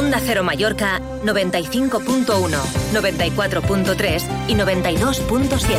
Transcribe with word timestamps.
Onda 0.00 0.18
Cero 0.24 0.42
Mallorca 0.42 0.98
95.1, 1.26 2.24
94.3 2.94 4.48
y 4.48 4.54
92.7. 4.54 5.76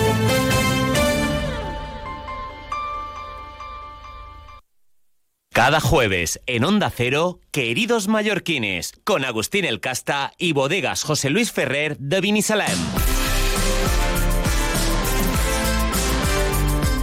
Cada 5.52 5.80
jueves 5.80 6.40
en 6.46 6.64
Onda 6.66 6.92
Cero, 6.96 7.40
Queridos 7.50 8.08
Mallorquines, 8.08 8.94
con 9.04 9.26
Agustín 9.26 9.66
El 9.66 9.80
Casta 9.80 10.34
y 10.38 10.54
Bodegas 10.54 11.02
José 11.02 11.32
Luis 11.32 11.52
Ferrer 11.52 11.98
de 11.98 12.22
Vinisalem. 12.22 12.78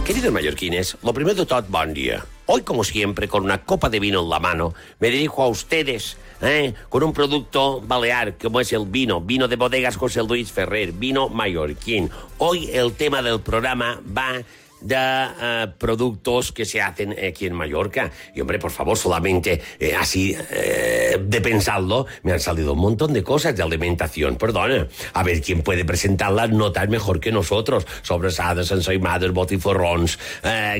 Queridos 0.05 0.31
mallorquines, 0.31 0.97
lo 1.03 1.13
primero 1.13 1.35
de 1.35 1.45
todo, 1.45 1.63
buen 1.67 1.93
día. 1.93 2.25
Hoy, 2.47 2.63
como 2.63 2.83
siempre, 2.83 3.27
con 3.27 3.43
una 3.43 3.63
copa 3.63 3.89
de 3.89 3.99
vino 3.99 4.21
en 4.21 4.29
la 4.29 4.39
mano, 4.39 4.73
me 4.99 5.11
dirijo 5.11 5.43
a 5.43 5.47
ustedes 5.47 6.17
¿eh? 6.41 6.73
con 6.89 7.03
un 7.03 7.13
producto 7.13 7.81
balear 7.81 8.37
como 8.37 8.59
es 8.59 8.71
el 8.73 8.85
vino, 8.85 9.21
vino 9.21 9.47
de 9.47 9.55
bodegas 9.55 9.97
José 9.97 10.23
Luis 10.23 10.51
Ferrer, 10.51 10.91
vino 10.91 11.29
mallorquín. 11.29 12.09
Hoy 12.37 12.69
el 12.71 12.93
tema 12.93 13.21
del 13.21 13.41
programa 13.41 13.99
va 14.15 14.41
de 14.81 14.95
eh, 14.97 15.67
productos 15.77 16.51
que 16.51 16.65
se 16.65 16.81
hacen 16.81 17.11
aquí 17.11 17.45
en 17.45 17.53
Mallorca. 17.53 18.11
Y 18.35 18.41
hombre, 18.41 18.59
por 18.59 18.71
favor, 18.71 18.97
solamente 18.97 19.61
eh, 19.79 19.95
así 19.95 20.35
eh, 20.51 21.17
de 21.21 21.41
pensarlo, 21.41 22.05
me 22.23 22.33
han 22.33 22.39
salido 22.39 22.73
un 22.73 22.79
montón 22.79 23.13
de 23.13 23.23
cosas 23.23 23.55
de 23.55 23.63
alimentación, 23.63 24.35
perdona. 24.35 24.87
A 25.13 25.23
ver 25.23 25.41
quién 25.41 25.61
puede 25.61 25.85
presentar 25.85 26.31
las 26.31 26.49
notas 26.49 26.87
mejor 26.89 27.19
que 27.19 27.31
nosotros. 27.31 27.85
Sobrasadas, 28.01 28.71
ensaimadas, 28.71 29.31
botiforrons, 29.31 30.19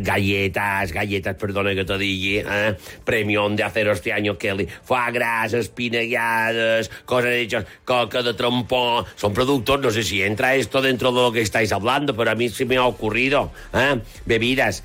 galletas, 0.01 0.91
galletas, 0.91 1.35
perdona 1.35 1.75
que 1.75 1.85
te 1.85 1.97
diga, 1.97 2.77
premión 3.03 3.55
de 3.55 3.63
acero 3.63 3.91
este 3.91 4.13
año, 4.13 4.37
Kelly, 4.37 4.67
foie 4.83 5.11
gras, 5.11 5.53
espinalladas, 5.53 6.89
cosas 7.05 7.31
hechas, 7.31 7.65
coca 7.85 8.21
de 8.23 8.33
trompón. 8.33 9.05
Son 9.15 9.33
productos, 9.33 9.79
no 9.81 9.91
sé 9.91 10.03
si 10.03 10.21
entra 10.21 10.55
esto 10.55 10.81
dentro 10.81 11.11
de 11.11 11.21
lo 11.21 11.31
que 11.31 11.41
estáis 11.41 11.71
hablando, 11.71 12.15
pero 12.15 12.31
a 12.31 12.35
mí 12.35 12.49
se 12.49 12.65
me 12.65 12.77
ha 12.77 12.85
ocurrido. 12.85 13.51
¿eh? 13.73 13.88
Bebidas, 14.25 14.83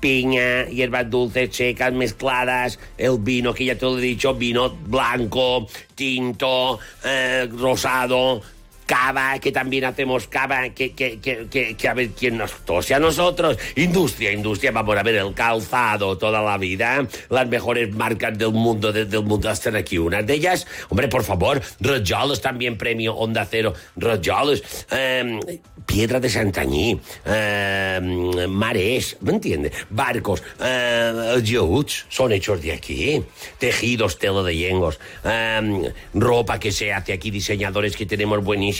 piña, 0.00 0.66
hierbas 0.66 1.10
dulces, 1.10 1.54
secas, 1.54 1.92
mezcladas, 1.92 2.78
el 2.98 3.18
vino, 3.18 3.54
que 3.54 3.64
ya 3.64 3.76
te 3.76 3.86
lo 3.86 3.98
he 3.98 4.02
dicho, 4.02 4.34
vino 4.34 4.70
blanco, 4.70 5.66
tinto, 5.94 6.78
eh, 7.04 7.48
rosado, 7.50 8.42
cava, 8.86 9.38
que 9.40 9.52
también 9.52 9.84
hacemos 9.84 10.28
cava, 10.28 10.68
que, 10.70 10.92
que, 10.92 11.18
que, 11.18 11.76
que, 11.76 11.88
a 11.88 11.94
ver 11.94 12.10
quién 12.10 12.38
nos 12.38 12.52
tose 12.64 12.94
a 12.94 13.00
nosotros. 13.00 13.58
Industria, 13.74 14.32
industria, 14.32 14.70
vamos 14.70 14.96
a 14.96 15.02
ver 15.02 15.16
el 15.16 15.34
calzado 15.34 16.16
toda 16.16 16.40
la 16.40 16.56
vida. 16.56 17.06
Las 17.28 17.48
mejores 17.48 17.92
marcas 17.92 18.38
del 18.38 18.52
mundo, 18.52 18.92
del 18.92 19.22
mundo 19.24 19.50
están 19.50 19.76
aquí. 19.76 19.98
Una 19.98 20.22
de 20.22 20.34
ellas, 20.34 20.66
hombre, 20.88 21.08
por 21.08 21.24
favor, 21.24 21.60
Rojolos 21.80 22.40
también 22.40 22.78
premio 22.78 23.14
Onda 23.16 23.46
Cero. 23.50 23.74
Rojolos, 23.96 24.62
eh, 24.90 25.60
Piedra 25.84 26.20
de 26.20 26.28
Santañí, 26.28 27.00
eh, 27.24 28.46
Mares, 28.48 29.16
¿me 29.20 29.32
entiende? 29.32 29.72
Barcos, 29.90 30.42
eh, 30.60 31.42
son 32.08 32.32
hechos 32.32 32.62
de 32.62 32.72
aquí. 32.72 33.22
Tejidos, 33.58 34.18
tela 34.18 34.42
de 34.42 34.56
yengos, 34.56 34.98
ropa 36.14 36.58
que 36.60 36.72
se 36.72 36.92
hace 36.92 37.12
aquí, 37.12 37.30
diseñadores 37.30 37.96
que 37.96 38.06
tenemos 38.06 38.42
buenísimos 38.44 38.75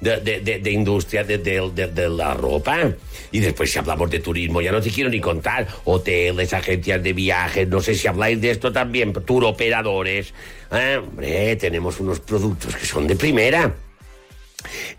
de, 0.00 0.70
industria 0.70 1.24
de, 1.24 2.08
la 2.08 2.34
ropa. 2.34 2.92
Y 3.32 3.40
después 3.40 3.70
si 3.72 3.78
hablamos 3.78 4.10
de 4.10 4.20
turismo, 4.20 4.60
ya 4.60 4.72
no 4.72 4.80
te 4.80 4.90
quiero 4.90 5.10
ni 5.10 5.20
contar, 5.20 5.66
hoteles, 5.84 6.52
agencias 6.52 7.02
de 7.02 7.12
viajes, 7.12 7.68
no 7.68 7.80
sé 7.80 7.94
si 7.94 8.08
habláis 8.08 8.40
de 8.40 8.50
esto 8.50 8.72
también, 8.72 9.12
turoperadores. 9.12 10.32
¿eh? 10.72 11.00
hombre, 11.00 11.56
tenemos 11.56 12.00
unos 12.00 12.20
productos 12.20 12.74
que 12.76 12.86
son 12.86 13.06
de 13.06 13.16
primera. 13.16 13.74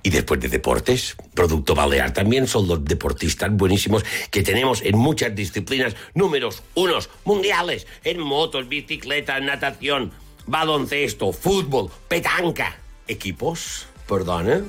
Y 0.03 0.09
después 0.09 0.39
de 0.39 0.49
deportes, 0.49 1.15
Producto 1.33 1.75
Balear 1.75 2.13
también 2.13 2.47
son 2.47 2.67
los 2.67 2.83
deportistas 2.83 3.51
buenísimos 3.51 4.03
que 4.31 4.43
tenemos 4.43 4.81
en 4.81 4.97
muchas 4.97 5.35
disciplinas, 5.35 5.95
números 6.13 6.63
unos 6.73 7.09
mundiales, 7.25 7.85
en 8.03 8.19
motos, 8.19 8.67
bicicleta, 8.67 9.39
natación, 9.39 10.11
baloncesto, 10.47 11.31
fútbol, 11.31 11.91
petanca, 12.07 12.77
equipos 13.07 13.87
perdona, 14.11 14.61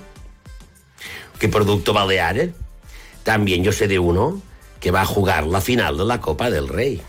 ¿qué 1.41 1.49
producto 1.49 1.93
balear? 1.93 2.51
También 3.25 3.65
yo 3.65 3.73
sé 3.73 3.89
de 3.89 3.99
uno 3.99 4.41
que 4.79 4.93
va 4.93 5.01
a 5.01 5.05
jugar 5.05 5.49
la 5.49 5.61
final 5.61 5.99
de 5.99 6.05
la 6.05 6.21
Copa 6.21 6.49
del 6.49 6.69
Rey. 6.69 7.03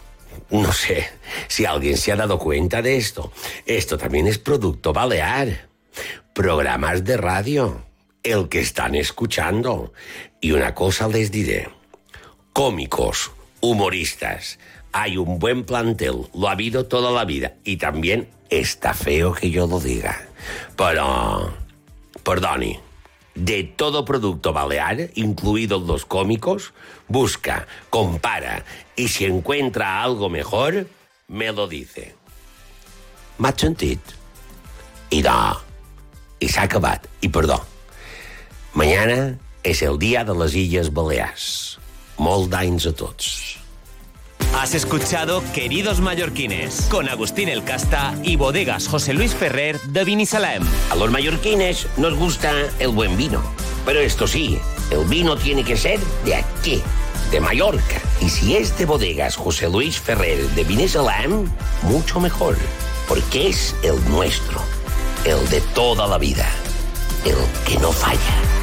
No 0.49 0.71
sé 0.73 1.07
si 1.47 1.65
alguien 1.65 1.95
se 1.95 2.11
ha 2.11 2.15
dado 2.15 2.39
cuenta 2.39 2.81
de 2.81 2.97
esto. 2.97 3.31
Esto 3.67 3.99
también 3.99 4.25
es 4.25 4.39
producto 4.39 4.93
balear. 4.93 5.69
Programas 6.33 7.03
de 7.03 7.17
radio, 7.17 7.85
el 8.23 8.49
que 8.49 8.61
están 8.61 8.95
escuchando. 8.95 9.93
Y 10.41 10.53
una 10.53 10.73
cosa 10.73 11.07
les 11.07 11.29
diré. 11.29 11.69
Cómicos, 12.51 13.29
humoristas, 13.61 14.57
hay 14.91 15.17
un 15.17 15.37
buen 15.37 15.65
plantel, 15.65 16.27
lo 16.33 16.47
ha 16.47 16.53
habido 16.53 16.87
toda 16.87 17.11
la 17.11 17.25
vida. 17.25 17.53
Y 17.63 17.77
también 17.77 18.27
está 18.49 18.95
feo 18.95 19.33
que 19.33 19.51
yo 19.51 19.67
lo 19.67 19.79
diga. 19.79 20.19
Pero 20.75 21.62
perdoni, 22.23 22.79
de 23.35 23.63
todo 23.63 24.05
producto 24.05 24.53
balear, 24.53 25.09
incluidos 25.15 25.83
los 25.83 26.05
cómicos, 26.05 26.73
busca, 27.07 27.67
compara 27.89 28.63
y 28.95 29.07
si 29.07 29.25
encuentra 29.25 30.01
algo 30.01 30.29
mejor, 30.29 30.87
me 31.27 31.51
lo 31.51 31.67
dice. 31.67 32.15
M'has 33.37 33.57
sentit? 33.57 33.99
I 35.13 35.21
no, 35.25 35.37
i 36.39 36.49
s'ha 36.49 36.67
acabat, 36.69 37.07
i 37.21 37.29
perdó. 37.29 37.59
Mañana 38.73 39.37
és 39.63 39.81
el 39.85 39.99
dia 40.01 40.23
de 40.25 40.35
les 40.37 40.55
Illes 40.57 40.89
Balears. 40.93 41.77
Molt 42.17 42.49
d'anys 42.53 42.87
a 42.89 42.93
tots. 42.97 43.42
Has 44.63 44.75
escuchado 44.75 45.43
Queridos 45.53 45.99
Mallorquines 45.99 46.87
con 46.89 47.09
Agustín 47.09 47.49
El 47.49 47.65
Casta 47.65 48.15
y 48.23 48.37
Bodegas 48.37 48.87
José 48.87 49.13
Luis 49.13 49.35
Ferrer 49.35 49.77
de 49.81 50.05
Vinisalem. 50.05 50.63
A 50.89 50.95
los 50.95 51.11
mallorquines 51.11 51.85
nos 51.97 52.15
gusta 52.15 52.49
el 52.79 52.87
buen 52.91 53.17
vino. 53.17 53.43
Pero 53.85 53.99
esto 53.99 54.25
sí, 54.25 54.57
el 54.89 55.03
vino 55.09 55.35
tiene 55.35 55.65
que 55.65 55.75
ser 55.75 55.99
de 56.23 56.35
aquí, 56.35 56.81
de 57.29 57.41
Mallorca. 57.41 58.01
Y 58.21 58.29
si 58.29 58.55
es 58.55 58.77
de 58.77 58.85
Bodegas 58.85 59.35
José 59.35 59.67
Luis 59.67 59.99
Ferrer 59.99 60.39
de 60.51 60.63
Vinisalem, 60.63 61.51
mucho 61.81 62.21
mejor. 62.21 62.55
Porque 63.09 63.49
es 63.49 63.75
el 63.83 64.01
nuestro, 64.09 64.61
el 65.25 65.45
de 65.49 65.59
toda 65.75 66.07
la 66.07 66.17
vida, 66.17 66.47
el 67.25 67.35
que 67.67 67.77
no 67.79 67.91
falla. 67.91 68.62